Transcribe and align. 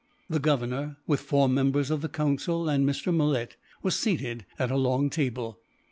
The 0.31 0.39
Governor, 0.39 0.97
with 1.05 1.19
four 1.21 1.47
members 1.47 1.91
of 1.91 2.01
the 2.01 2.09
Council 2.09 2.67
and 2.67 2.89
Mr. 2.89 3.15
Malet, 3.15 3.55
were 3.83 3.91
seated 3.91 4.47
at 4.57 4.71
a 4.71 4.75
long 4.75 5.11
table. 5.11 5.59